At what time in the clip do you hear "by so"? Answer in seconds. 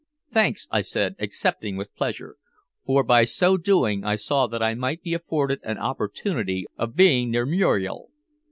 3.03-3.55